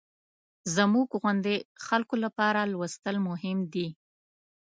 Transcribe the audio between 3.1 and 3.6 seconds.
مهم